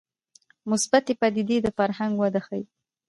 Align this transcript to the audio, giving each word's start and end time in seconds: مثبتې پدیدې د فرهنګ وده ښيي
مثبتې 0.69 1.13
پدیدې 1.21 1.57
د 1.61 1.67
فرهنګ 1.77 2.13
وده 2.21 2.41
ښيي 2.45 2.63